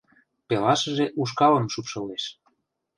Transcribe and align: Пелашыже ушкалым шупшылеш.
Пелашыже 0.47 1.05
ушкалым 1.21 1.65
шупшылеш. 1.73 2.23